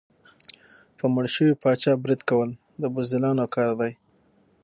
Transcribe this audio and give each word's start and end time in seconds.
په 0.97 1.05
مړ 1.13 1.25
شوي 1.35 1.53
پاچا 1.61 1.93
برید 2.03 2.21
کول 2.29 2.49
د 2.81 2.83
بزدلانو 2.93 3.45
کار 3.55 3.71
دی. 3.79 3.93